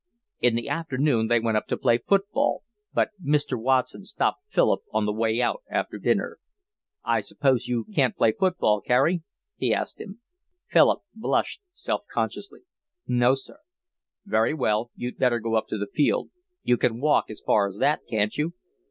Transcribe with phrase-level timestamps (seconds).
[0.39, 3.55] In the afternoon they went up to play football, but Mr.
[3.55, 6.39] Watson stopped Philip on the way out after dinner.
[7.03, 9.21] "I suppose you can't play football, Carey?"
[9.57, 10.19] he asked him.
[10.67, 12.61] Philip blushed self consciously.
[13.07, 13.59] "No, sir."
[14.25, 14.89] "Very well.
[14.95, 16.31] You'd better go up to the field.
[16.63, 18.53] You can walk as far as that, can't you?"